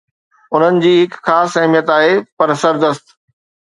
انهن 0.59 0.79
جي 0.85 0.93
هڪ 1.01 1.19
خاص 1.27 1.59
اهميت 1.63 1.93
آهي، 1.99 2.17
پر 2.39 2.55
سردست 2.63 3.17